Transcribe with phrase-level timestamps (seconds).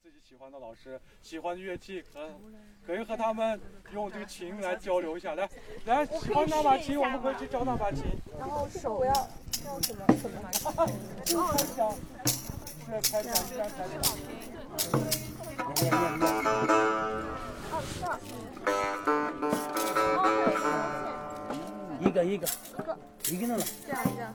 [0.00, 2.30] 自己喜欢的老师，喜欢的乐器，可
[2.86, 3.60] 可以和他们
[3.92, 5.34] 用这个琴来交流一下。
[5.34, 5.48] 来，
[5.86, 8.04] 来，喜欢那把琴，我们可以去找那把琴。
[8.38, 9.12] 然后手要
[9.66, 10.48] 要怎么怎么拿？
[10.50, 11.92] 开枪，
[12.86, 13.94] 是开枪，这样开枪。
[22.00, 22.46] 一个一个
[23.28, 24.32] 一个弄了，这样这样，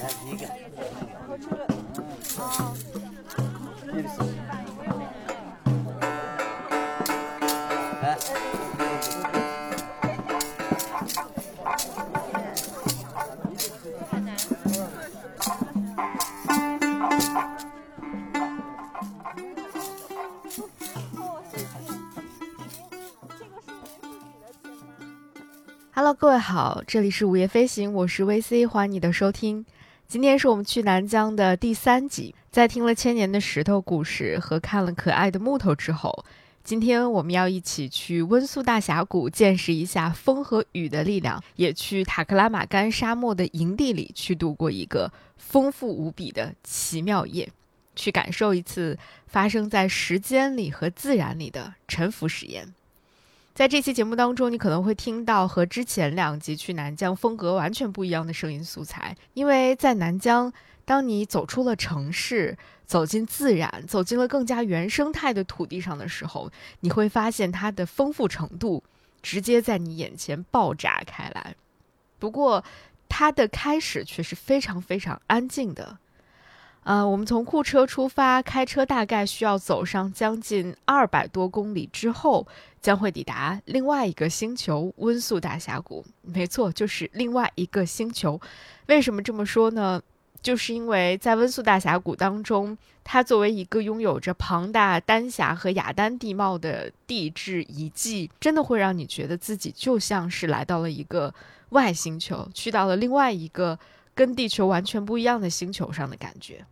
[0.00, 0.42] 哎一个，
[1.12, 1.56] 然后这个
[2.36, 2.74] 哦，
[26.18, 29.64] 各位好，这里是午夜飞行，我是 VC，欢迎你的收听。
[30.06, 36.24] 今天是我们去南疆的第三集，在听了千年的石头故事和看了可爱的木头之后，
[36.62, 47.48] 今天我们要一起去温宿大峡谷见识一下风和雨的力量，也去塔克拉玛干沙漠的营地里去度过一个丰富无比的奇妙夜，
[47.96, 52.72] 去感受一次发生在时间里和自然里的沉浮实验。
[53.54, 60.52] 在这期节目当中，你可能会听到和之前两集去南疆风格完全不一样的声音素材，因为在南疆，
[60.84, 68.82] 当你走出了城市，走进自然，走进了更加原生态的土地上的时候，你会发现它的丰富程度
[69.22, 71.54] 直接在你眼前爆炸开来。
[72.18, 72.64] 不过，
[73.08, 75.98] 它的开始却是非常非常安静的。
[76.84, 82.46] 呃，我们从库车出发，开车大概需要走上将近二百多公里之后，
[82.80, 86.04] 将会抵达另外一个星球——温宿大峡谷。
[86.20, 88.38] 没错，就是另外一个星球。
[88.86, 90.00] 为什么这么说呢？
[90.42, 101.32] 就是因为在温宿大峡谷当中，它作为一个拥有着庞大丹霞和雅丹地貌的地质遗迹，真的会让你觉得自己就像是来到了一个
[101.70, 103.78] 外星球，去到了另外一个
[104.14, 106.62] 跟地球完全不一样的星球上的感觉。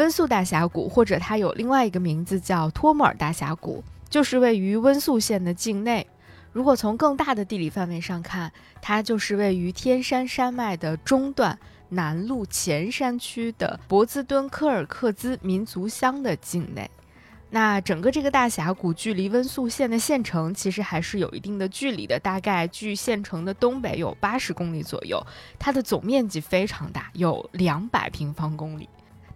[0.00, 6.06] 温宿大峡谷，或者它有另外一个名字叫托木尔大峡谷，就是位于温宿县的境内。
[6.52, 8.50] 如果从更大的地理范围上看，
[8.80, 11.58] 它就是位于天山山脉的中段
[11.90, 16.90] 南麓前山区的博兹敦科尔克孜民族乡的境内。
[17.50, 25.22] 那整个这个大峡谷距离温宿县的县城其实还是有一定的距离的，大概距县城的东北有八十公里左右。
[25.58, 28.88] 它的总面积非常大，有两百平方公里。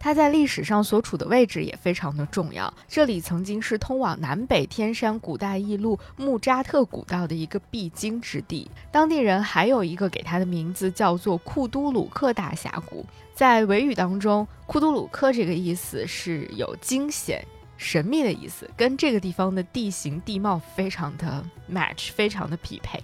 [0.04, 8.70] 它在历史上所处的位置也非常的重要，这里曾经是通往南北天山古代驿路木扎特古道的一个必经之地。
[8.93, 17.43] 当地人还有一个给它的名字叫做库都鲁克大峡谷，在维语当中，库都鲁克这个意思是有惊险、
[17.78, 23.03] 神秘的意思，跟这个地方的地形地貌非常的 match，非常的匹配。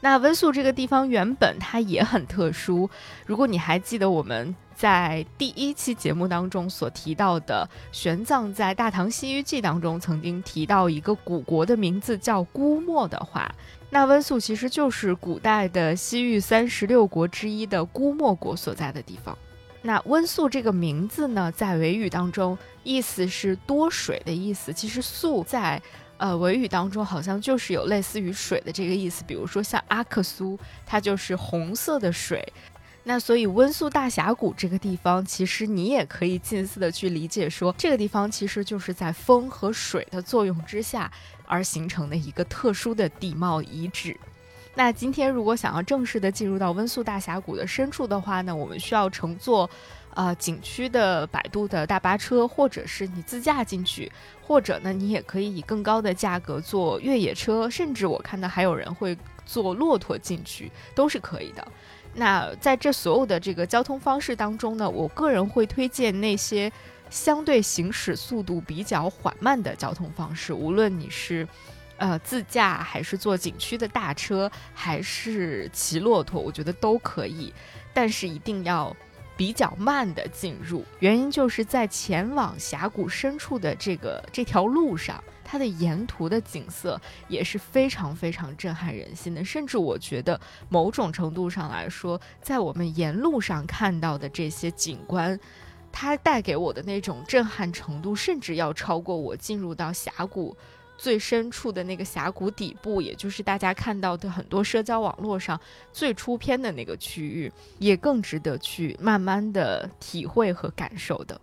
[0.00, 2.88] 那温宿这个地方原本它也很特殊，
[3.26, 13.50] 如果你还记得我们在第一期节目当中所提到的玄奘在《大唐西域记》当中曾经提到一个古国的名字叫姑墨的话，
[13.90, 19.36] 那温宿其实就是古代的西域三十六国之一的姑墨国所在的地方。
[19.82, 24.72] 那温宿这个名字呢，在维语当中意思是多水的意思。
[24.72, 25.80] 其实宿在
[26.16, 32.42] 呃维语当中好像就是有类似于水的这个意思，比如说像阿克苏，它就是红色的水。
[33.06, 41.12] 那所以温宿大峡谷这个地方，其实你也可以近似的去理解说，这个地方其实就是在风和水的作用之下
[41.44, 44.16] 而形成的一个特殊的地貌遗址。
[44.74, 49.68] 那今天如果想要正式的进入到温宿大峡谷的深处的话呢，我们需要乘坐，
[50.14, 54.10] 呃景区的摆渡的大巴车，或者是你自驾进去，
[54.42, 61.68] 或者呢你也可以以更高的价格坐越野车，甚至我看到还有人会坐骆驼进去，都是可以的。
[62.14, 66.70] 那在这所有的这个交通方式当中呢，我个人会推荐那些
[67.10, 71.46] 相对行驶速度比较缓慢的交通方式，无论你是。
[71.96, 77.54] 呃，自驾还是坐景区的大车，还是骑骆驼，我觉得都可以，
[77.94, 78.94] 但是一定要
[79.36, 80.84] 比较慢的进入。
[81.00, 89.44] 原因就是在前往峡谷深处的这个这条路上，它的沿途的景色也是非常非常震撼人心的。
[89.44, 95.38] 甚至我觉得某种程度上来说，在我们沿路上看到的这些景观。
[95.96, 100.56] 它带给我的那种震撼程度，甚至要超过我进入到峡谷
[100.96, 105.60] 最深处的那个峡谷底部，也就是大家看到的很多社交网络上
[105.92, 111.40] 最出片的那个区域，也更值得去慢慢的体会和感受的。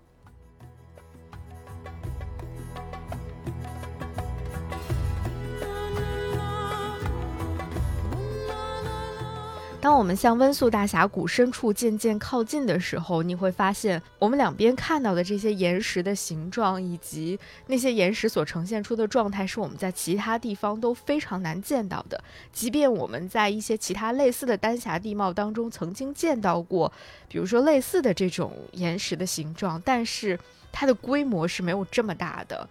[9.82, 22.24] 当我们向温宿大峡谷深处渐渐靠近的时候，你会发现，我们两边看到的这些岩石的形状，以及那些岩石所呈现出的状态，是我们在其他地方都非常难见到的。
[22.54, 26.94] 即便我们在一些其他类似的丹霞地貌当中曾经见到过，
[27.28, 30.40] 比如说类似的这种岩石的形状，但是
[30.72, 32.70] 它的规模是没有这么大的。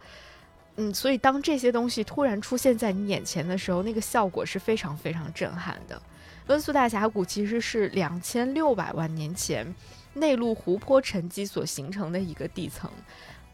[0.77, 6.01] 嗯，所以当这些东西突然出现在你眼前的时候，那个效果是非常非常震撼的。
[6.47, 9.73] 温宿大峡谷其实是两千六百万年前
[10.15, 12.91] 内陆湖泊沉积所形成的一个地层，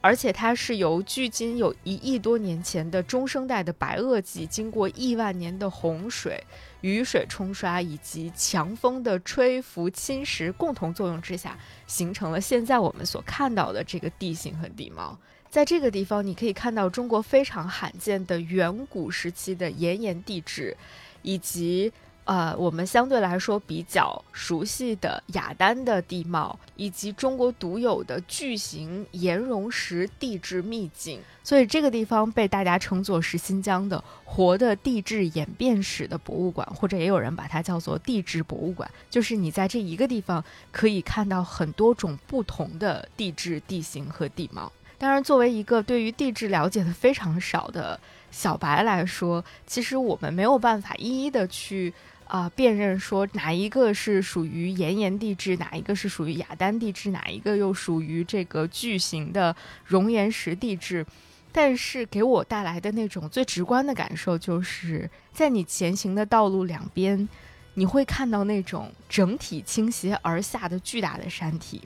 [0.00, 6.42] 而且它是由距今有一亿多年前的中生代的白垩纪，经过亿万年的洪水、
[6.80, 15.18] 雨水冲刷以及强风的吹拂侵蚀共同作用之下，形成了现在我们所看到的这个地形和地貌。
[15.56, 20.76] 在这个地方，你可以看到中国非常罕见的远古时期的岩岩地质，
[21.22, 21.90] 以及。
[22.26, 38.90] 呃，我们相对来说比较熟悉的雅丹的地貌，以及中国独有的巨型岩溶石地质秘境，所以这个地方被大家称作是新疆的活的地质演变史的博物馆，或者也有人把它叫做地质博物馆。
[39.08, 44.72] 就是你在这一个地方可以看到很多种不同的地质地形和地貌。
[44.98, 47.98] 当然，作为一个对于地质了解的非常少的
[48.30, 51.92] 小白来说，其实我们没有办法一一的去。
[52.28, 59.54] 啊，辨认说哪一个是属于岩岩地质，哪一个是属于雅丹地质，哪一个又属于这个巨型的
[59.84, 61.06] 熔岩石地质，
[61.52, 67.28] 但是给我带来的那种最直观的感受，就是在你前行的道路两边，
[67.74, 71.80] 你会看到那种整体倾斜而下的巨大的山体，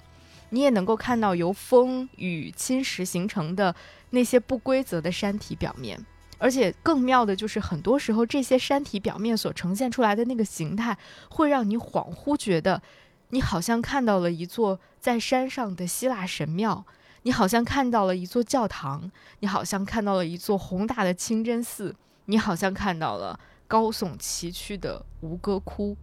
[0.51, 3.75] 你也能够看到由风雨侵蚀形成的
[4.11, 6.05] 那些不规则的山体表面。
[6.39, 10.97] 而且更妙的就是，很多时候这些山体表面所呈现出来的那个形态，
[11.29, 12.81] 会让你恍惚觉得，
[13.29, 16.87] 你好像看到了一座在山上的希腊神庙，
[17.25, 21.95] 你好像看到了一座教堂，你好像看到了一座宏大的清真寺，
[22.25, 23.39] 你好像看到了
[23.69, 25.95] 高耸崎岖的吴哥窟，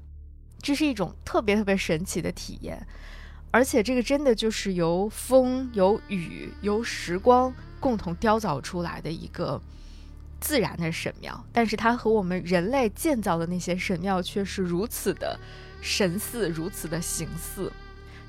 [0.62, 2.86] 这是一种特别特别神奇的体验。
[3.52, 9.62] 而且这个真的就是由风、由雨、由时光共同雕凿出来的一个。
[10.40, 15.38] 自然的神庙，但是它和我们人类建造的那些神庙却是如此的
[15.82, 17.74] 神似，如此的形似。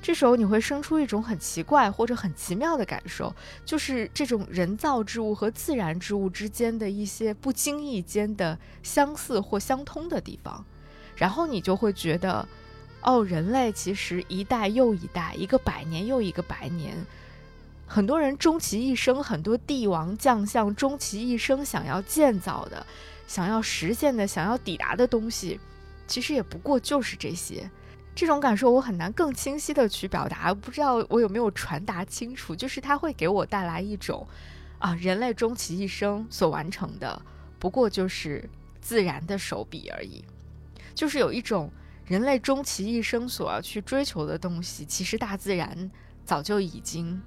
[0.01, 3.31] 这时候你会生出一种很奇怪或者很奇妙的感受，
[3.63, 10.65] 就是这种人造之物和自然之物之间的一些不经意间的相似或相通的地方。
[11.15, 12.47] 然后你就会觉得，
[13.01, 16.97] 哦，人类其实一代又一代，一个百年又一个百年。
[17.87, 22.85] 很多人终其一生，很多帝王将相终其一生想要建造的、
[23.27, 25.59] 想要实现的、想要抵达的东西，
[26.05, 27.69] 其实也不过就是这些。
[28.13, 32.53] 这种感受我很难更清晰的去表达，不知道我有没有传达清楚。
[32.53, 34.27] 就是它会给我带来一种，
[34.77, 37.21] 啊，人类终其一生所完成的，
[37.57, 38.47] 不过就是
[38.81, 40.23] 自然的手笔而已。
[40.93, 41.71] 就是有一种
[42.09, 45.89] 人类终其一生所要去追求的东西，其实大自然
[46.25, 47.21] 早就已经。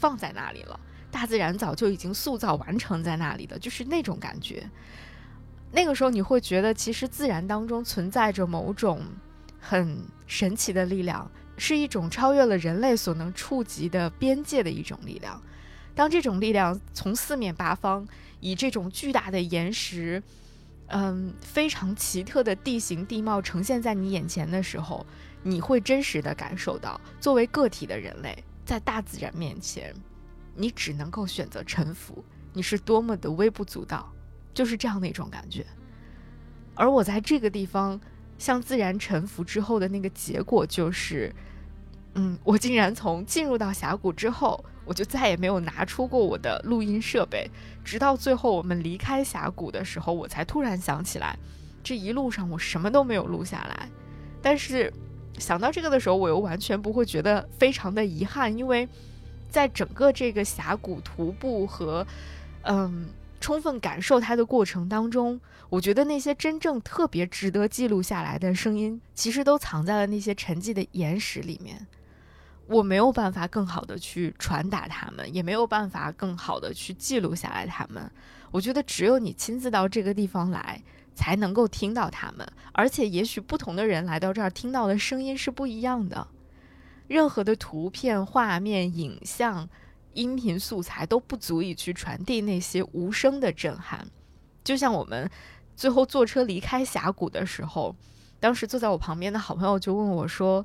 [0.00, 0.78] 放在那里了，
[1.10, 4.70] 大自然早就已经塑造完成在那里的，就是那种感觉。
[5.72, 9.02] 那个时候你会觉得，其实自然当中存在着某种
[9.58, 9.98] 很
[10.28, 15.42] 神奇的力量，是一种超越了人类所能触及的边界的一种力量。
[15.96, 18.06] 当这种力量从四面八方
[18.38, 20.22] 以这种巨大的岩石，
[20.88, 25.04] 嗯，非常奇特的地形地貌呈现在你眼前的时候，
[25.42, 28.36] 你会真实的感受到，作为个体的人类。
[28.64, 29.94] 在大自然面前，
[30.54, 34.12] 你只能够选择臣服，你是多么的微不足道，
[34.52, 35.64] 就是这样的一种感觉。
[36.74, 37.98] 而我在这个地方
[38.36, 41.34] 向自然臣服之后的那个结果，就是，
[42.14, 47.48] 嗯，我竟然从进入到峡谷之后，我就再也没有拿出过我的录音设备，
[47.84, 51.38] 直到最后我们离开峡谷的时候，我才突然想起来，
[51.84, 53.88] 这一路上我什么都没有录下来，
[54.42, 54.92] 但是。
[55.38, 58.88] 想到这个的时候，我又完全不会觉得非常的遗憾，因为
[59.48, 62.04] 在整个这个峡谷徒步和
[62.62, 63.08] 嗯
[63.40, 71.86] 充分感受它的过程当中，我觉得那些真正特别值得记录下来的声音，其实都藏在了那些沉寂的岩石里面。
[72.68, 78.10] 我没有办法更好的去传达他们，也没有办法更好的去记录下来他们。
[78.50, 80.82] 我觉得只有你亲自到这个地方来，
[81.14, 82.46] 才能够听到他们。
[82.72, 86.28] 而且，也许不同的人来到这儿听到的声音是不一样的。
[87.06, 89.68] 任何的图片、画面、影像、
[90.12, 94.06] 音频素材都不足以去传递那些无声的震撼。
[94.62, 95.30] 就像我们
[95.74, 97.96] 最后坐车离开峡谷的时候，
[98.38, 100.64] 当时坐在我旁边的好朋友就问我说：“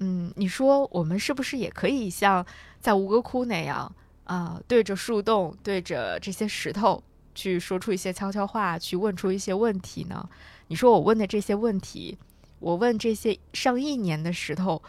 [0.00, 2.44] 嗯，你说我们是不是也可以像
[2.80, 3.90] 在吴哥窟那样
[4.24, 7.02] 啊，对着树洞、对着这些石头
[7.34, 10.28] 去说出一些悄悄话，去问出一些问题呢？
[10.68, 12.18] 你说我问的这些问题，
[12.58, 14.82] 我问这些上亿年的石头。”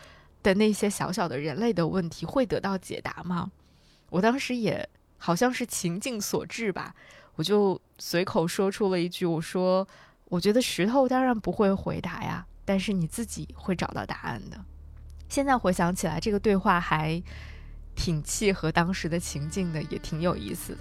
[0.44, 3.52] 的那些小小的人类的问题会得到解答吗？
[4.10, 4.90] 我当时也
[5.20, 6.96] 好像是情境所致吧，
[7.36, 9.88] 我就随口说出了一句：“我说，
[10.30, 14.66] 我觉得石头当然不会回答呀，但是你自己会找到答案的。”
[15.32, 17.24] 现在回想起来，这个对话还
[17.96, 20.80] 挺契合当时的情境的，也挺有意思的。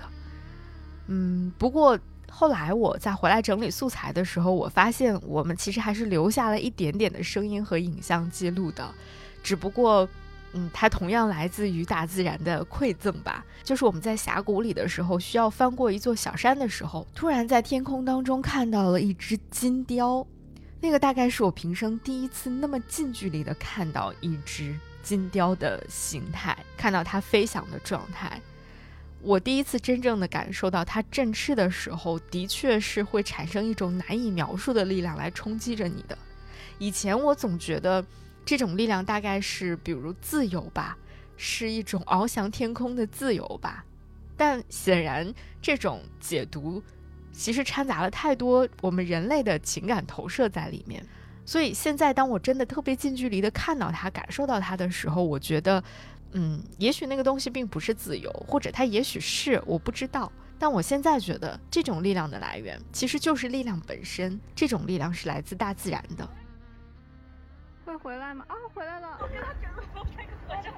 [1.07, 1.97] 嗯，不过
[2.29, 8.93] 后来我在回来整理素材的时候，我发现我们其实还是留下了一点点的声音和影像记录的。
[9.41, 10.09] 只不过，
[10.53, 13.47] 嗯，它同样来自于大自然的馈赠吧。
[13.63, 20.27] 就是我们在峡谷里的时候，需要翻过一座小山的时候，突然在天空当中看到了一只金雕。
[20.81, 28.41] 那个大概是我平生第一次那么近距离的看到一只金雕的形态，看到它飞翔的状态。
[29.21, 36.17] 我第一次真正的感受到它振翅的时候，的确是会产生一种难以描述的力量来冲击着你的。
[36.79, 38.05] 以前我总觉得。
[38.43, 40.97] 这种力量大概是，比如自由吧，
[41.37, 43.85] 是一种翱翔天空的自由吧。
[44.37, 45.33] 但显然，
[45.63, 46.83] 这种解读
[47.41, 51.03] 其实掺杂了太多我们人类的情感投射在里面。
[51.47, 55.83] 所以现在，当我真的特别近距离的看到它、感受到它的时候，我觉得，
[56.33, 60.31] 嗯，也许那个东西并不是自由，或者它也许是，我不知道。
[60.59, 64.39] 但我现在觉得，这种力量的来源其实就是力量本身。
[64.55, 66.29] 这种力量是来自大自然的。
[67.87, 68.45] 会回来吗？
[68.49, 69.19] 啊，回来了！
[69.19, 70.71] 这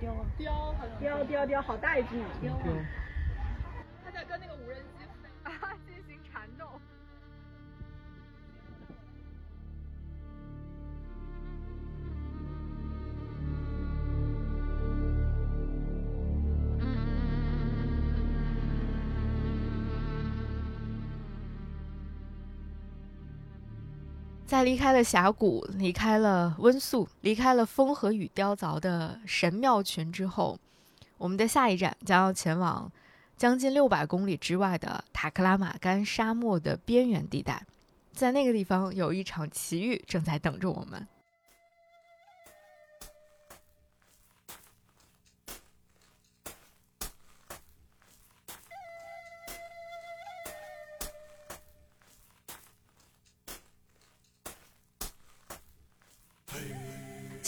[0.00, 0.26] 雕啊！
[0.38, 2.08] 雕，雕雕雕，好大一只
[2.40, 2.60] 雕啊！
[4.04, 5.04] 他在跟那个无人机
[5.44, 5.52] 啊
[24.50, 30.58] 在离开了峡谷，离开了温宿，离开了风和雨雕凿的神庙群之后，
[31.18, 32.90] 我们的下一站将要前往
[33.36, 37.64] 将近六百公里之外的塔克拉玛干沙漠的边缘地带，
[38.12, 41.06] 在那个地方有一场奇遇正在等着我们。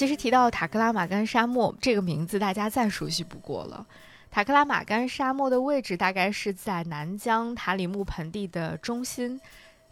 [0.02, 3.86] 其实提到塔克拉玛干沙漠这个名字，大家再熟悉不过了。
[4.32, 9.40] 塔克拉玛干沙漠的位置大概是在南疆塔里木盆地的中心，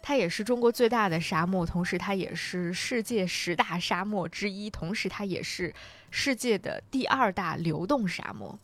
[0.01, 5.73] 它也是中国最大的沙漠，同时它也是世界十大沙漠之一，同时它也是
[6.09, 8.59] 世界的第二大流动沙漠。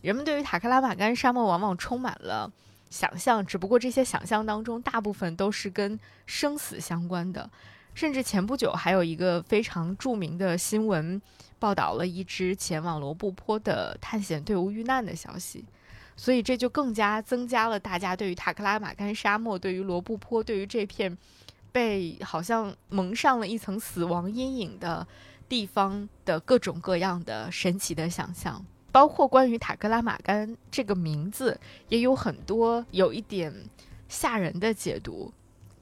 [0.00, 2.48] 人们对于塔克拉玛干沙漠往往充满了
[2.88, 7.50] 想象，只不过这些想象当中大部分都是跟生死相关的。
[7.94, 11.22] 甚至前不久还有一个非常著名的新闻，
[11.60, 15.64] 报道了一支前往罗布泊的探险队伍遇难的消息，
[16.16, 21.16] 所以这就更加增加了大家对于塔克拉玛干沙漠、对于罗布泊、对于这片
[21.70, 25.06] 被好像蒙上了一层死亡阴影的
[25.48, 31.58] 地方的各种各样的神奇的想象，包括关于塔克拉玛干这个名字，
[31.88, 33.54] 也有很多有一点
[34.08, 35.32] 吓人的解读，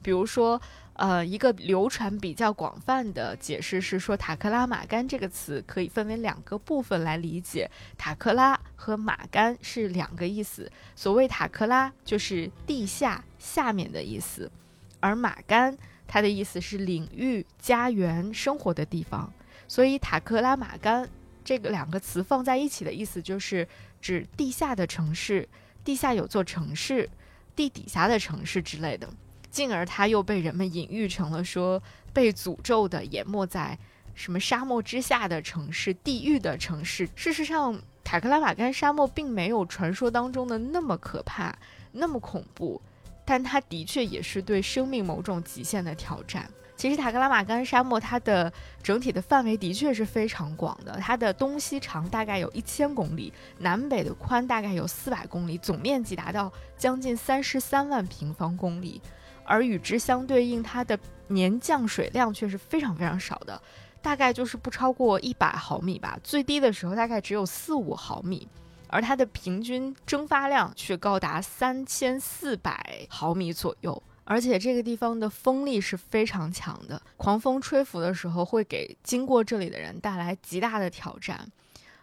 [0.03, 0.61] 比如说。
[0.93, 7.69] 呃，一个流传比较广泛的解释是说，塔克拉玛干这个词可以分为两个部分来理解。
[7.97, 10.71] 塔克拉和玛干是两个意思。
[10.95, 14.51] 所谓塔克拉就是地下、下面的意思，
[14.99, 15.75] 而玛干
[16.07, 19.33] 它的意思是领域、家园、生活的地方。
[19.67, 21.09] 所以塔克拉玛干
[21.43, 23.67] 这个两个词放在一起的意思就是
[23.99, 25.49] 指地下的城市，
[25.83, 27.09] 地下有座城市，
[27.55, 29.09] 地底下的城市之类的。
[29.53, 31.81] 进而，它又被人们隐喻成了说
[32.11, 33.77] 被诅咒的、淹没在
[34.15, 37.07] 什么沙漠之下的城市、地狱的城市。
[37.15, 41.55] 事实上，塔克拉玛干沙漠并没有传说当中的那么可怕、
[41.91, 42.81] 那么恐怖，
[43.23, 46.49] 但它的确也是对生命某种极限的挑战。
[46.75, 58.99] 其实塔克拉玛干沙漠它的整体的范围的确是非常广的，它的东西长大概有一千公里，南北的宽大概有四百公里，总面积达到将近三十三万平方公里。
[59.45, 60.97] 而与之相对应，它的
[61.27, 63.61] 年降水量却是非常非常少的，
[64.01, 68.47] 大概就是不超过一百毫米吧，最低的时候大概只有四五毫米。
[68.87, 81.43] 而它的平均蒸发量却高达三千四百毫米左右，而且这个地方的风力是非常强的，狂风吹拂的时候会给经过这里的人带来极大的挑战。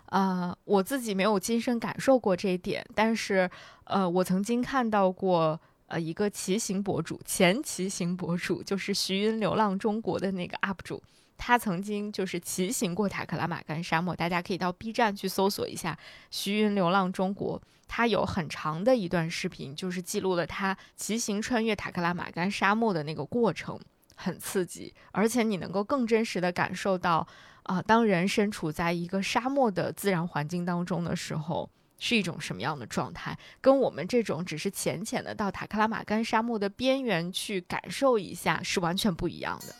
[0.06, 3.48] 呃，我自己没有亲身感受过这一点，但是
[3.84, 11.02] 呃，我曾经看到过呃一个骑行博主，前骑行博主就是徐云流浪中国的那个 UP 主。
[11.36, 15.98] 他曾经就是骑行过塔克拉玛干沙漠，大家可以到 B 站去搜索一下
[16.30, 17.60] “徐云流浪中国”。
[17.88, 23.80] 他有很长的一段视频，就是记录了他骑行穿越塔克拉玛干沙漠的那个过程，
[24.14, 27.26] 很刺激，而且你能够更真实的感受到，
[27.62, 31.68] 啊，当人身处在一个沙漠的自然环境当中的时候，
[32.00, 39.74] 是一种什么样的状态，跟我们这种只是浅浅的到塔克拉玛干沙漠的边缘去感受一下，是完全不一样的。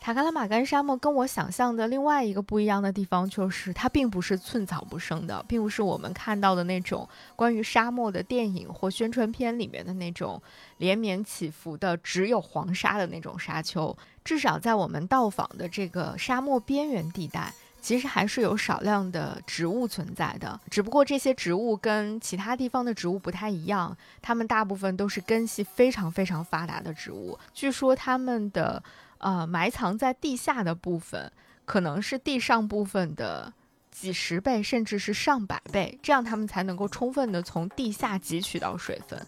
[0.00, 10.40] 塔克拉玛干沙漠跟我想象的另外一个不一样的地方，就是它并不是寸草不生的，并不是我们看到的那种关于沙漠的电影或宣传片里面的那种
[10.78, 13.96] 连绵起伏的只有黄沙的那种沙丘。
[14.22, 17.52] 至少在我们到访的这个沙漠边缘地带，
[17.86, 20.58] 其实还是有少量的植物存在的。
[20.68, 27.38] 只不过这些植物跟其他地方的植物不太一样，它们大部分都是根系非常非常发达的植物。
[27.54, 28.82] 据说它们的。
[29.18, 31.32] 呃，埋藏在地下的部分
[31.64, 33.50] 可能是地上部分的
[33.90, 39.18] 几十倍，甚至是上百倍，这样它们才能够充分的从地下汲取到水分。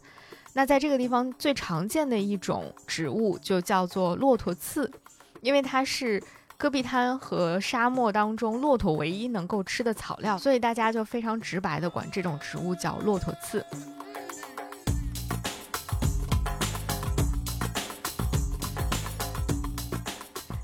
[0.52, 4.92] 那在这个地方最常见的一种植物就叫做骆驼刺，
[5.40, 6.22] 因为它是
[6.60, 13.64] 戈壁滩和沙漠当中骆驼唯一能够吃的草料，所以大家就非常直白的管这种植物叫骆驼刺。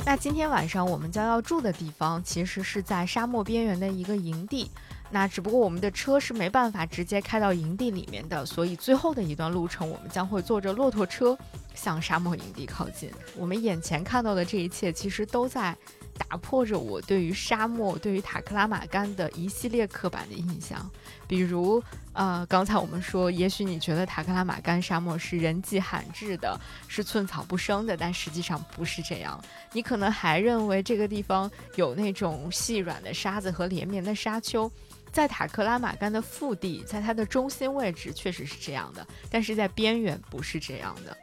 [0.04, 4.68] 那今天晚上我们将要住的地方，其实是在沙漠边缘的一个营地。
[5.10, 11.38] 那只不过我们的车是没办法直接开到营地里面的，所以最后的一段路程，我们将会坐着骆驼车
[11.74, 13.10] 向沙漠营地靠近。
[13.36, 15.76] 我们眼前看到的这一切，其实都在。
[16.16, 20.88] 打破着我对于沙漠、对于塔克拉玛干的一系列刻板的印象，
[21.26, 21.82] 比如，
[22.12, 26.56] 呃，刚才我们说，也许你觉得塔克拉玛干沙漠是人迹罕至的，
[26.86, 29.42] 是寸草不生的，但实际上不是这样。
[29.72, 34.70] 你可能还认为这个地方有那种细软的沙子和连绵的沙丘，
[35.10, 41.16] 在塔克拉玛干的腹地，在它的中心位置确实是这样的，但是在边缘不是这样的。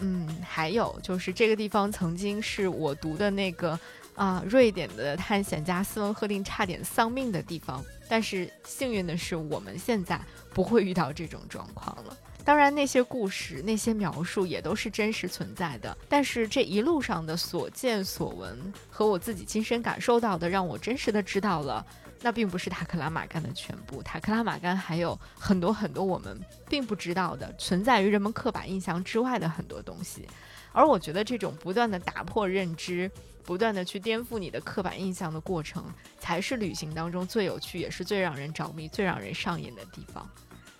[0.00, 3.78] 嗯，还有就是这个地方曾经是我读的那个。
[4.16, 10.20] 啊，瑞典的探险家斯文赫定差点丧命的地方，但是幸运的是，我们现在
[10.52, 12.14] 不会遇到这种状况了。
[12.44, 15.96] 当然，那些故事、那些描述也都是真实存在的。
[16.06, 21.86] 但是这一路上的所见所闻和我自己亲身感受到的，让我真实的知道了，
[22.20, 24.02] 那并不是塔克拉玛干的全部。
[24.02, 30.28] 塔克拉玛干还有很多很多我们并不知道的，存在于人们刻板印象之外的很多东西。
[30.72, 33.10] 而我觉得这种不断的打破认知。
[33.42, 35.84] 不断的去颠覆你的刻板印象的过程，
[36.20, 40.28] 才是旅行当中最有趣，也是最让人着迷、最让人上瘾的地方。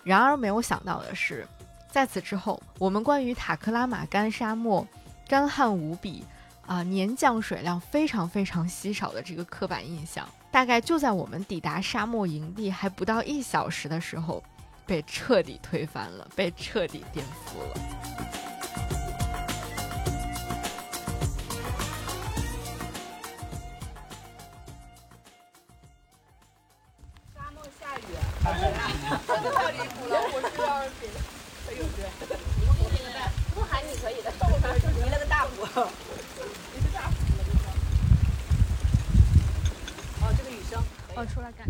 [0.05, 1.45] 然而，没有想到的是，
[1.91, 4.87] 在此之后，我们关于塔克拉玛干沙漠
[5.27, 6.23] 干旱无比
[6.71, 14.41] 啊，年降水量非常非常稀少的这个刻板印象，大概就在我们抵达沙漠营地还不到一小时的时候，
[14.85, 17.73] 被彻底推翻了，被彻底颠覆了。
[29.27, 30.15] 真的太离谱了！
[30.33, 32.05] 我是要，哎呦对，
[32.65, 35.51] 我给你个赞，不喊你可以的，后边就离了个大谱，
[36.73, 37.63] 离个大谱了就说。
[40.21, 40.83] 哦，这个雨声，
[41.15, 41.67] 哦，出来干。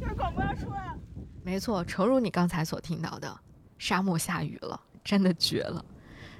[0.00, 0.98] 就是广播要出来了。
[1.42, 3.38] 没错，诚如你刚才所听到的，
[3.78, 5.84] 沙漠下雨了，真的绝了。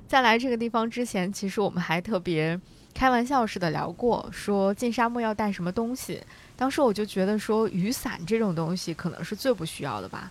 [0.09, 2.59] 在来这个地方之前，其实我们还特别
[2.95, 6.23] 开玩笑似的聊过，说进沙漠要带什么东西。
[6.57, 10.31] 当时我就觉得说，雨伞这种东西可能是最不需要的吧，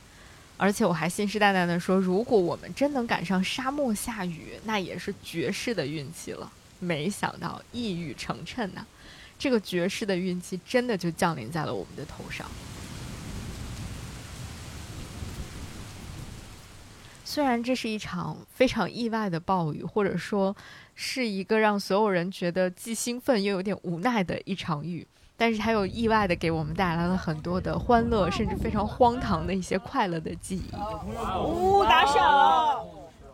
[0.57, 6.51] 而且我还信誓旦旦的说，如果我们真能赶上沙漠下雨，那也是绝世的运气了。
[6.79, 8.85] 没想到一语成谶呐，
[9.37, 12.47] 这个绝世的运气真的就降临在了我们的头上。
[17.23, 20.55] 虽然这是一场非常意外的暴雨，或者说
[20.93, 30.75] 是一个让所有人觉得既兴奋又有点无奈的一场雨，但是它又意外的给我们带来了很多的欢乐，甚至非常荒唐的一些快乐的记忆。
[31.43, 32.85] 呜，打响了，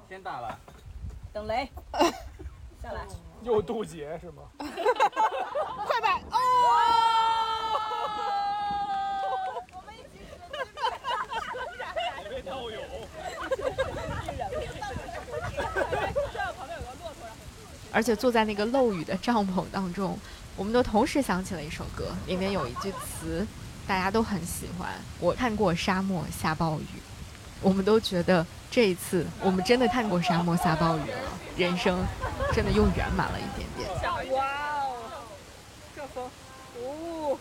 [0.10, 0.58] 天大了，
[1.32, 1.70] 等雷，
[2.82, 3.06] 下来，
[3.44, 4.44] 又渡劫是吗？
[4.60, 6.38] 快摆哦！
[17.94, 20.18] 而且坐在那个漏雨的帐篷当中，
[20.56, 23.46] 我们都同时想起了一首歌，里面有一句词，
[23.86, 24.90] 大家都很喜欢。
[25.20, 26.86] 我看过沙漠下暴雨，
[27.62, 31.18] 我们都觉得这一次我们真的看过沙漠下暴雨了，
[31.56, 32.04] 人生
[32.54, 33.88] 真的又圆满了一点点。
[34.34, 34.46] 哇
[34.80, 34.96] 哦，
[35.96, 36.30] 这风，
[36.78, 37.38] 哦，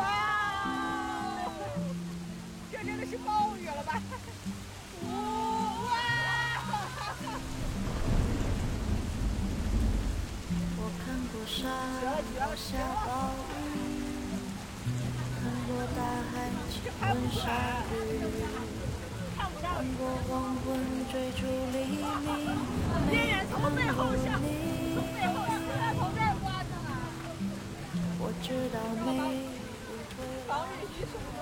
[2.71, 4.01] 这真的是暴雨了吧？
[5.05, 5.09] 哇！
[10.79, 11.57] 我看过沙
[12.33, 12.67] 漠下
[13.05, 13.07] 暴
[13.53, 13.56] 雨，
[15.95, 16.33] 大海
[16.71, 17.41] 亲吻鲨
[17.93, 17.93] 鱼，
[19.61, 19.61] 穿
[19.97, 20.31] 过黄
[20.65, 20.65] 昏
[21.11, 22.01] 追逐黎明，
[23.05, 23.13] 没
[23.47, 23.53] 看
[23.95, 24.25] 过你。
[28.19, 29.05] 我知道你
[30.47, 31.36] 不会。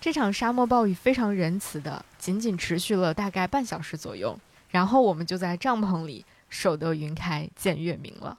[0.00, 4.38] 这场沙漠暴雨非常仁慈的，仅仅持续了大概半小时左右，
[4.70, 8.38] 然后我们就在帐篷里守得云开见月明了。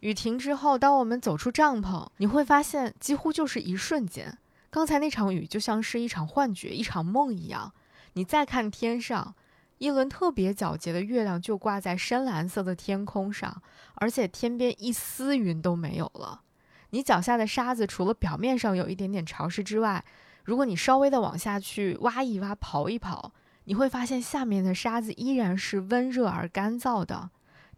[0.00, 4.36] 雨停之后，当我们走出帐篷，你会发现几乎就是一瞬间，
[4.70, 7.72] 刚才那场雨就像是一场幻觉、一场梦一样。
[8.12, 9.34] 你再看天上，
[9.78, 13.62] 一轮特别皎洁的月亮就挂在深蓝色的天空上，
[13.94, 16.42] 而且天边一丝云都没有了。
[16.90, 20.04] 你脚下的沙子除了表面上有一点点潮湿之外，
[20.48, 23.32] 如果你稍微的往下去挖一挖、刨一刨，
[23.64, 27.28] 你会发现下面的沙子依然是温热而干燥的。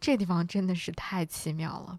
[0.00, 1.98] 这地方真的是太奇妙了。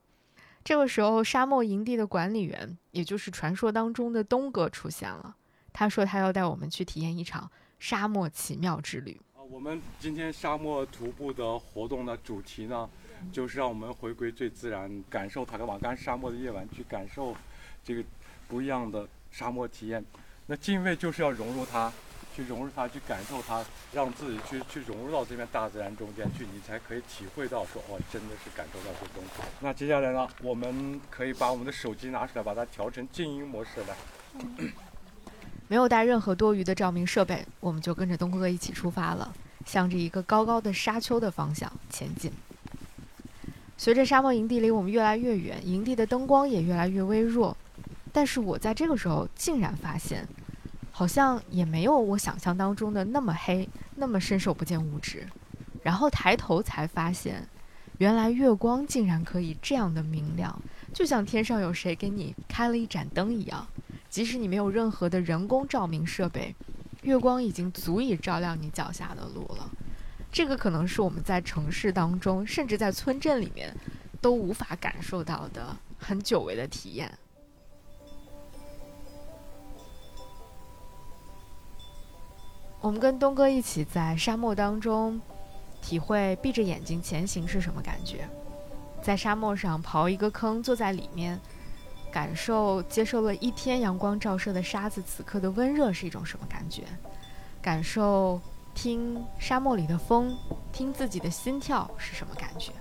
[0.64, 5.36] 这个时候，沙漠营地的管理员，也就是传说当中的东哥出现了。
[5.74, 9.20] 他说他要带我们去体验一场沙漠奇妙之旅。
[9.36, 12.90] 啊，我们今天沙漠徒步的活动的主题呢，
[13.30, 17.36] 就是让我们回归最自然，感受塔克马干沙漠的夜晚，去感受
[17.84, 18.02] 这个
[18.48, 20.02] 不一样的沙漠体验。
[20.52, 21.90] 那敬畏就是要融入它，
[22.36, 29.42] 去融入它，去感受它，让自己去去融入到这片大自然中间去，你才可以体会到说，哦，真的是感受到这东西。
[29.62, 33.96] 那接下来呢，我们可以把我们的手机拿出来，把它调成静音模式来。
[35.70, 39.34] 没有带任何多余的照明设备，我们就跟着东哥哥一起出发了，
[39.66, 42.30] 向着一个高高的沙丘的方向前进。
[43.78, 47.56] 随着沙漠营地离我们越来越远，营地的灯光也越来越微弱，
[48.12, 50.28] 但是我在这个时候竟然发现，
[50.92, 55.26] 好像也没有我想象当中的那么黑，那么伸手不见五指。
[55.82, 57.48] 然后抬头才发现，
[57.98, 60.62] 原来月光竟然可以这样的明亮，
[60.94, 63.66] 就像天上有谁给你开了一盏灯一样。
[64.10, 66.54] 即使你没有任何的人工照明设备，
[67.04, 69.70] 月光已经足以照亮你脚下的路了。
[70.32, 73.76] 这个可能是我们在城市当中，甚至在村镇里面
[74.22, 77.12] 都无法感受到的很久违的体验。
[82.82, 85.22] 我们跟东哥一起在沙漠当中，
[85.82, 88.28] 体会闭着眼睛前行是什么感觉。
[89.02, 91.40] 在沙漠上刨一个坑，坐在里面。
[92.12, 96.84] 感受接受了一天阳光照射的沙子，此刻的温热是一种什么感觉？
[97.62, 98.38] 感受
[98.76, 100.36] 听沙漠里的风，
[100.74, 102.74] 听自己的心跳是什么感觉？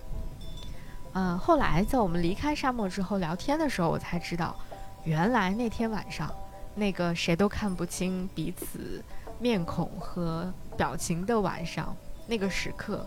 [1.13, 4.57] 嗯，后来在我们离开沙漠之后聊天的时候，我才知道，
[5.05, 6.29] 原来那天晚上，
[6.75, 9.01] 那个谁都看不清彼此
[9.41, 13.07] 面孔和表情的晚上，那个时刻，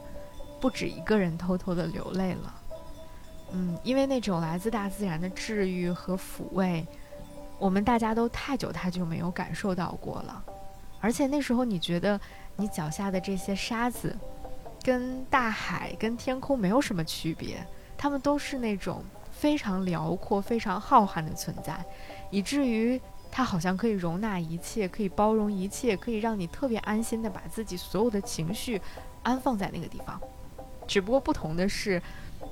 [0.60, 2.54] 不止一个人偷偷的流泪了。
[3.52, 6.86] 嗯，因为那种来自大自然的治愈和抚慰，
[7.60, 10.44] 我们大家都太久太久没有感受到过了。
[11.00, 12.20] 而且那时候你觉得
[12.56, 14.18] 你脚下的这些沙子，
[14.82, 17.64] 跟大海、跟天空没有什么区别，
[17.96, 21.86] 它们都是那种非常辽阔、非常浩瀚的存在，
[22.32, 23.00] 以至于
[23.36, 28.80] 它好像可以容纳一切，可以包容一切，可以让你特别安心的把自己所有的情绪
[29.24, 30.22] 安放在那个地方。
[30.88, 32.00] 只不过不同的是，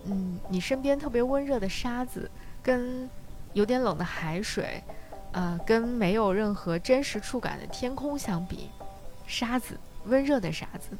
[0.06, 2.28] 嗯，你身边特别温热的沙子，
[2.63, 3.08] 跟
[3.54, 4.84] 有点冷的海水，
[5.34, 8.72] 呃，跟没有任何真实触感的天空相比，
[9.28, 10.98] 沙子温热的沙子，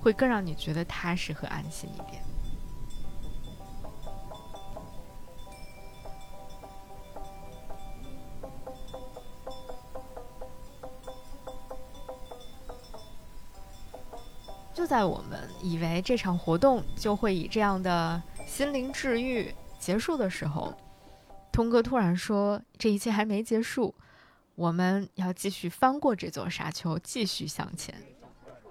[0.00, 2.22] 会更让你觉得踏实和安心一点。
[14.88, 20.74] 在我们以为这场活动就会以这样的心灵治愈结束的时候，
[21.52, 23.94] 通哥突然说：“这一切还没结束，
[24.54, 27.94] 我们要继续翻过这座沙丘，继续向前。”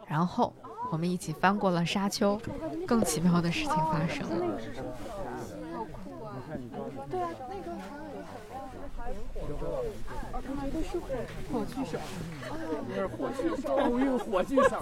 [0.10, 0.51] 然后
[0.91, 2.41] 我们一起翻过了沙丘，
[2.88, 4.60] 更奇妙的事情发生了。
[7.12, 7.30] 对啊，
[10.67, 11.08] 哦，他们都是火
[11.51, 11.97] 火炬手，
[12.89, 13.39] 那是火炬，
[13.71, 14.75] 奥运火炬手。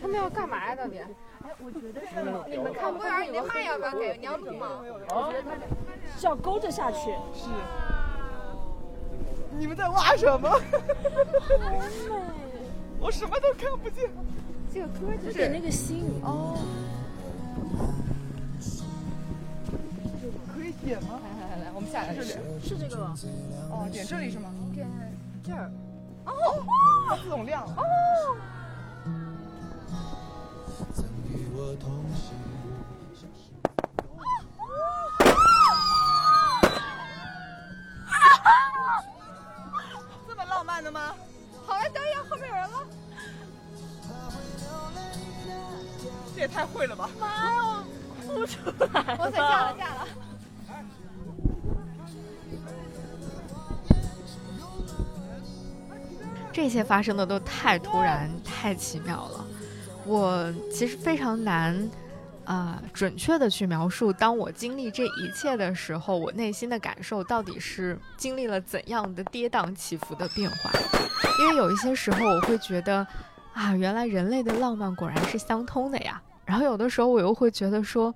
[0.00, 0.74] 他们要干嘛呀？
[0.74, 0.98] 到底？
[0.98, 2.06] 哎，我觉得是
[2.50, 4.16] 你们看不园，你那麦要不要给？
[4.18, 4.82] 你要录吗？
[5.10, 5.30] 啊，
[6.18, 7.10] 是要勾着下去。
[7.34, 7.48] 是。
[9.56, 10.48] 你们在挖什么？
[10.48, 11.80] 好美，
[13.00, 14.10] 我什么都看不见。
[14.72, 16.58] 这个歌就点那个心哦。
[20.52, 21.20] 可以点吗？
[21.88, 22.14] 下来。
[22.14, 22.28] 这里
[22.62, 23.14] 是这个吗？
[23.70, 24.50] 哦，点这里是吗？
[24.74, 24.88] 点
[25.44, 25.70] 这儿。
[26.26, 26.32] 哦，
[27.08, 27.74] 它自动亮了。
[27.76, 27.82] 哦。
[40.26, 41.14] 这么浪漫的吗？
[41.66, 42.78] 好了，导演，后面有人了。
[46.34, 47.10] 这也太会了吧！
[47.18, 47.84] 妈呀，
[48.24, 49.16] 哭出来！
[49.18, 50.06] 我踩架了，架了。
[56.60, 59.46] 这些发生的都太突然、太奇妙了。
[60.04, 61.88] 我其实非常难，
[62.44, 70.72] 啊、准确的去描述，当我经历这一切的时候，我内心的感受到底是经历了怎样的跌宕起伏的变化。
[71.38, 73.06] 因为有一些时候，我会觉得，
[73.52, 76.20] 啊，原来人类的浪漫果然是相通的呀。
[76.44, 78.12] 然后有的时候，我又会觉得说，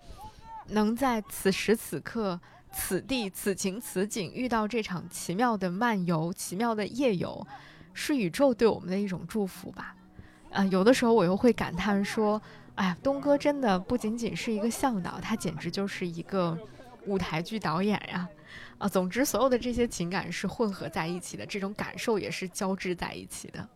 [0.71, 2.41] 能在此时此刻、
[2.73, 7.47] 此地、此情此景遇到这场奇妙的漫游、奇妙的夜游。
[7.95, 9.95] 是宇宙对我们的一种祝福吧，
[10.51, 12.41] 呃，有的时候我又会感叹说，
[12.75, 16.59] 哎呀，东哥真的不仅仅是一个向导，他简直就是一个
[17.07, 18.29] 舞台剧导演呀，
[18.79, 23.69] 啊，总之所有的这些情感是混合在一起的，这种感受也是交织在一起的。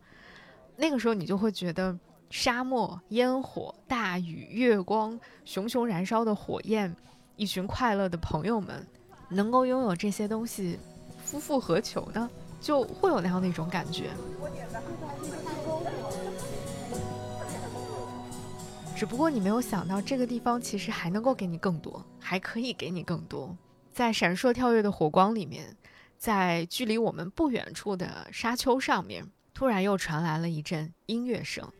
[0.75, 1.97] 那个时候你就会觉得，
[2.29, 6.95] 沙漠、烟火、大雨、月光、熊熊燃烧的火焰，
[7.35, 8.85] 一群快乐的朋友们，
[9.29, 10.79] 能够拥有这些东西，
[11.23, 12.29] 夫复何求呢？
[12.67, 14.09] 就会有那样的一种感觉。
[18.93, 23.55] 只不过你没有想到，这个地方其实还能够给你更多，还可以给你更多。
[23.93, 25.77] 在闪烁跳跃的火光里面，
[26.17, 31.71] 在距离我们不远处的沙丘上面，突然又传来了一阵音乐声。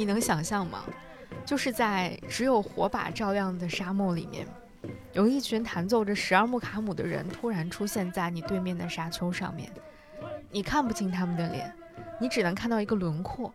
[0.00, 0.82] 你能想象吗？
[1.44, 4.46] 就是在只有火把照亮的沙漠里面，
[5.12, 9.70] 有一群弹奏着十二木卡姆的人突然出现在你对面的沙丘上面。
[10.50, 11.70] 你看不清他们的脸，
[12.18, 13.52] 你只能看到一个轮廓。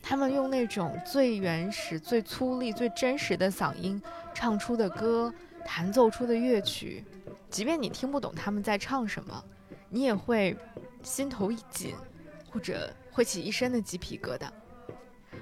[0.00, 4.00] 他们用那种最原始、最粗粝、最真实的嗓音
[4.32, 7.04] 唱出的歌，弹奏出的乐曲，
[7.50, 9.44] 即便你听不懂他们在唱什么，
[9.88, 10.56] 你也会
[11.02, 11.96] 心头一紧，
[12.48, 14.46] 或者会起一身的鸡皮疙瘩。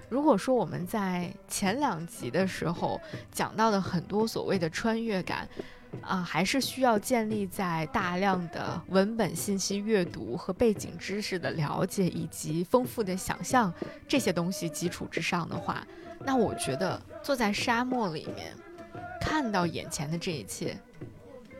[0.08, 5.48] 如果说我们在前两集的时候讲到的很多所谓的穿越感，
[6.02, 13.72] 啊，还是需要建立在大量的文本信息阅读和背景知识的了解以及丰富的想象
[14.06, 15.86] 这些东西基础之上的话，
[16.24, 18.54] 那我觉得坐在沙漠里面，
[19.20, 20.76] 看到眼前的这一切，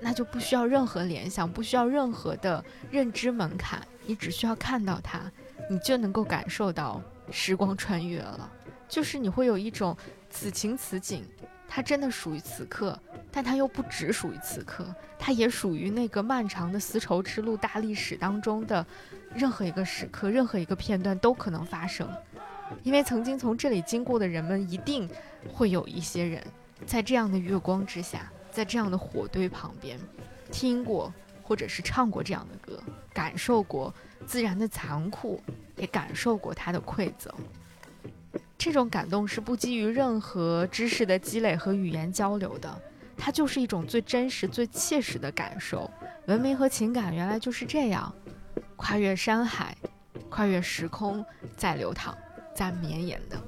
[0.00, 5.20] 那就不需要任何联想，不需要任何的认知门槛，你只需要看到它，
[5.68, 7.00] 你就能够感受到。
[7.30, 8.50] 时光穿越了，
[8.88, 9.94] 就是你会有一种
[10.30, 11.22] 此情此景，
[11.68, 12.98] 它真的属于此刻，
[13.30, 14.86] 但它又不只属于此刻，
[15.18, 18.86] 它也属于那个漫长的丝绸之路大历史当中的
[19.34, 22.08] 任何一个时刻、任何一个片段都可能发生。
[22.82, 25.06] 因为曾经从这里经过的人们，一定
[25.52, 26.42] 会有一些人
[26.86, 30.00] 在这样的月光之下，在这样的火堆旁边，
[30.50, 33.92] 听过或者是唱过这样的歌，感受过
[34.26, 35.40] 自然的残酷，
[35.76, 37.32] 也感受过它的馈赠。
[38.56, 42.82] 这种感动是不基于任何知识的积累和语言交流的，
[43.16, 45.90] 它就是一种最真实、最切实的感受。
[46.26, 48.12] 文明和情感原来就是这样，
[48.76, 49.76] 跨越山海，
[50.28, 51.24] 跨越时空，
[51.56, 52.16] 在流淌，
[52.54, 53.40] 在绵延的。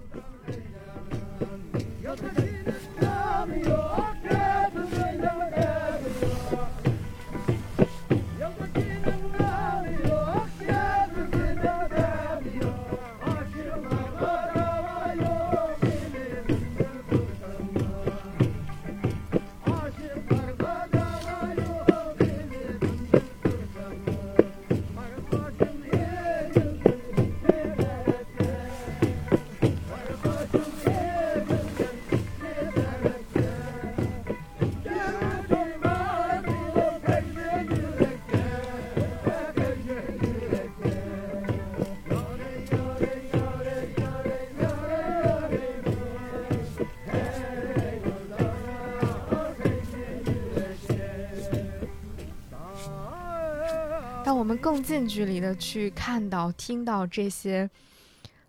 [54.61, 57.68] 更近距离的去看到、听到这些，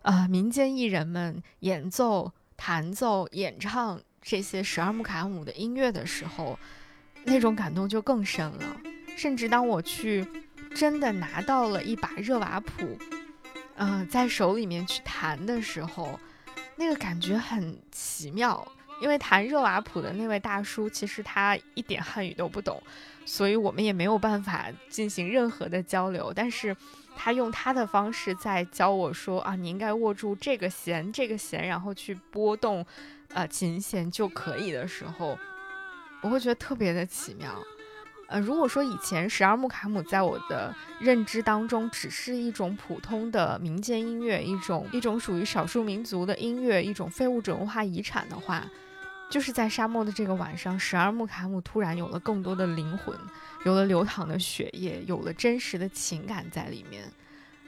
[0.02, 6.58] 呃，民间艺人们演奏、弹奏、演唱这些十二木卡姆的音乐的时候，
[7.24, 8.80] 那种感动就更深了。
[9.16, 10.26] 甚至当我去
[10.74, 12.98] 真的拿到了一把热瓦普，
[13.76, 16.20] 嗯，在手里面去弹的时候，
[16.76, 18.66] 那个感觉很奇妙。
[19.00, 22.80] 因为弹热瓦普的那位大叔，其实他一点汉语都不懂，
[23.24, 26.32] 所以我们也没有办法进行任何的交流。
[26.34, 26.76] 但是，
[27.16, 32.84] 他用他的方式在教我说：“啊，你应该握住这个弦，这个弦，然后去拨动，
[33.28, 35.38] 呃，琴弦就可以的时候，
[36.22, 37.52] 我会觉得特别的奇妙。
[38.28, 48.66] 呃，如果说以前十二木卡姆在我的认知当中只是一种普通的民间音乐，一种一种属于少数民族的音乐，一种非物质文化遗产的话。”
[49.32, 53.18] 就是在沙漠的这个晚上，十二木卡姆突然有了更多的灵魂，
[53.64, 57.10] 有了流淌的血液，有了真实的情感在里面，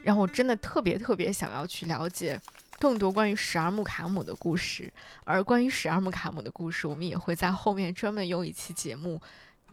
[0.03, 2.38] 让我真的特别特别想要去了解
[2.79, 4.92] 更多关于十二木卡姆的故事。
[5.24, 9.18] 而关于十二木卡姆的故事，我们也会在后面专门有一期节目，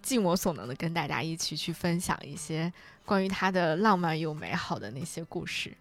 [0.02, 2.72] 尽我所能的跟大家一起去分享一些
[3.04, 5.76] 关于他的浪漫又美好的那些故事。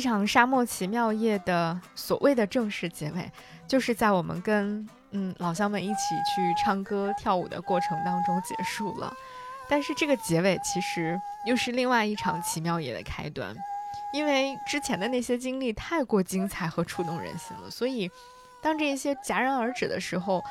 [0.00, 3.30] 这场沙漠奇妙夜的所谓的正式结尾，
[3.68, 9.12] 就是在我们跟嗯老乡们一起去唱歌跳舞的过程当中结束了。
[9.68, 13.54] 但是这个结尾其实又是另外一场奇妙夜的开端，
[14.14, 18.10] 因为之前的那些经历太过精彩和触动人心了，所以
[18.62, 20.42] 当这些戛然而止的时候，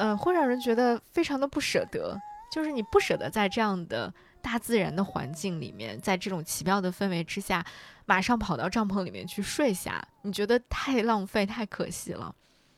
[0.00, 4.12] 嗯，会让人觉得非常的不舍得，就是你不舍得在这样的
[4.44, 7.64] 大自然的环境里面，在这种奇妙的氛围之下。
[8.06, 12.34] 马上跑到帐篷里面去睡下，你觉得太浪费、太可惜了，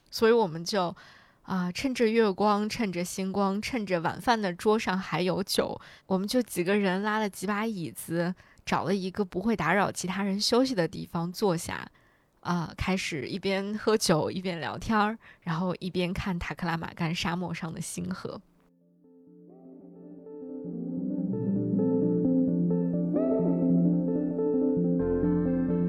[0.08, 0.94] 所以我们就，
[1.42, 8.32] 啊，趁着月光，趁着星光，趁着晚饭的桌上还有酒，我们就几个人拉了几把椅子，
[8.64, 11.90] 找了一个不会打扰其他人休息的地方坐下，
[12.38, 18.40] 啊，开始一边喝酒一边聊天儿，然后一边看塔克拉玛干沙漠上的星河。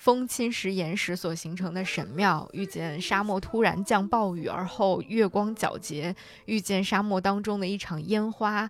[0.00, 8.66] 风侵蚀岩石所形成的神庙，遇见沙漠突然降暴雨而后月光皎洁，遇见沙漠当中的一场烟花，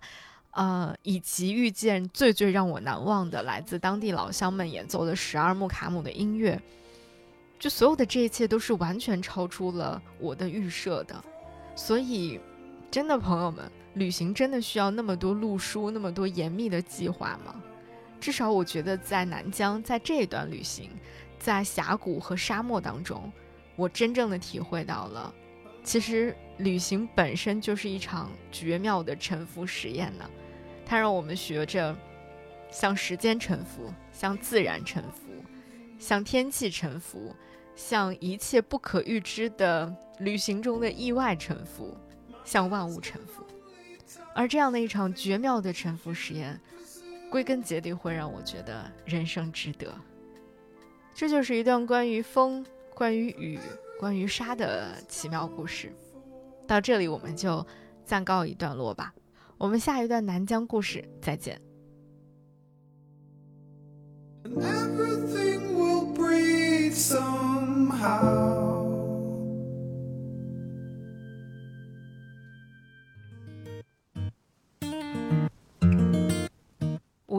[0.51, 6.61] 呃，以及遇见最最让我难忘的来自当地老乡们演奏的十二木卡姆的音乐。
[7.57, 11.23] 就所有的这一切都是完全超出了我的预设的，
[11.77, 12.41] 所以，
[12.91, 17.55] 真的朋友们，旅行真的需要那么多路书、那么多严密的计划吗？
[18.21, 20.91] 至少我觉得在南疆，在这一段旅行，
[21.39, 23.29] 在峡谷和沙漠当中，
[23.75, 25.33] 我真正的体会到了，
[25.83, 30.29] 其实旅行本身就是一场绝妙的沉浮实验呢。
[30.85, 31.97] 它让我们学着
[32.69, 35.43] 向时间臣服，向自然臣服，
[35.97, 37.35] 向天气臣服，
[37.75, 41.97] 向一切不可预知的旅行中的意外臣服，
[42.43, 43.43] 向万物臣服。
[44.35, 46.59] 而这样的一场绝妙的沉浮实验，
[47.31, 49.91] 归根结底会让我觉得人生值得。
[51.15, 53.57] 这就是一段关于风、关于雨、
[53.97, 55.91] 关于沙的奇妙故事。
[56.67, 57.65] 到这里，我们就
[58.03, 59.13] 暂告一段落吧。
[59.57, 61.61] 我们下一段南疆故事再见。
[64.43, 68.60] Everything will be somehow.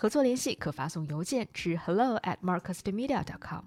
[0.00, 3.64] 合作联系可发送邮件至 hello at markusmedia.com。